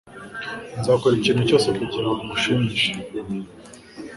Nzakora 0.79 1.13
ikintu 1.17 1.41
cyose 1.49 1.67
kugirango 1.77 2.21
ngushimishe 2.27 2.89